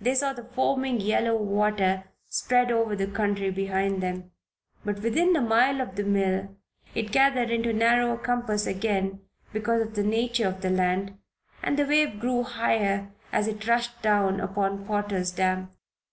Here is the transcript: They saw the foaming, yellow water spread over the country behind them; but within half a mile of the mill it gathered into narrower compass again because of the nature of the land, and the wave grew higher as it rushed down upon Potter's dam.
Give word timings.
They 0.00 0.16
saw 0.16 0.32
the 0.32 0.42
foaming, 0.42 1.00
yellow 1.00 1.36
water 1.36 2.06
spread 2.28 2.72
over 2.72 2.96
the 2.96 3.06
country 3.06 3.50
behind 3.52 4.02
them; 4.02 4.32
but 4.84 5.00
within 5.00 5.32
half 5.36 5.44
a 5.44 5.46
mile 5.46 5.80
of 5.80 5.94
the 5.94 6.02
mill 6.02 6.56
it 6.96 7.12
gathered 7.12 7.48
into 7.48 7.72
narrower 7.72 8.16
compass 8.18 8.66
again 8.66 9.20
because 9.52 9.80
of 9.80 9.94
the 9.94 10.02
nature 10.02 10.48
of 10.48 10.60
the 10.60 10.70
land, 10.70 11.18
and 11.62 11.78
the 11.78 11.86
wave 11.86 12.18
grew 12.18 12.42
higher 12.42 13.12
as 13.30 13.46
it 13.46 13.68
rushed 13.68 14.02
down 14.02 14.40
upon 14.40 14.84
Potter's 14.84 15.30
dam. 15.30 15.70